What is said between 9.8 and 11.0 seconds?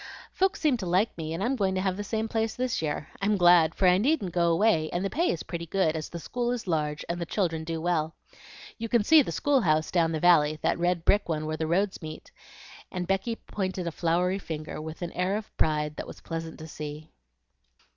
down the valley, that